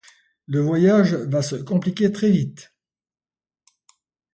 Le 0.47 0.59
voyage 0.61 1.13
va 1.13 1.43
se 1.43 1.55
compliquer 1.55 2.11
très 2.11 2.31
vite… 2.31 2.73